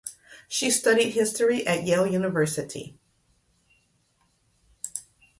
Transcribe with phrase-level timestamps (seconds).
[0.47, 2.97] She studied history at Yale University.